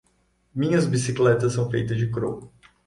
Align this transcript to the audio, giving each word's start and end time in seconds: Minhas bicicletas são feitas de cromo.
Minhas 0.55 0.87
bicicletas 0.87 1.53
são 1.53 1.69
feitas 1.69 1.95
de 1.95 2.09
cromo. 2.09 2.51